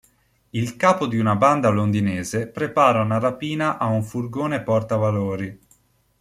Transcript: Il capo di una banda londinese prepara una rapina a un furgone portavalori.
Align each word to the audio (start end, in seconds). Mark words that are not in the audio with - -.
Il 0.49 0.77
capo 0.77 1.05
di 1.05 1.19
una 1.19 1.35
banda 1.35 1.69
londinese 1.69 2.47
prepara 2.47 3.03
una 3.03 3.19
rapina 3.19 3.77
a 3.77 3.85
un 3.85 4.01
furgone 4.03 4.63
portavalori. 4.63 5.59